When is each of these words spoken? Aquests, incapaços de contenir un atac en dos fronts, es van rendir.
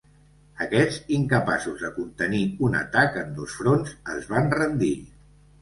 Aquests, 0.63 0.95
incapaços 1.17 1.83
de 1.83 1.91
contenir 1.99 2.41
un 2.69 2.79
atac 2.81 3.21
en 3.25 3.37
dos 3.41 3.59
fronts, 3.61 3.95
es 4.15 4.29
van 4.33 4.51
rendir. 4.59 4.95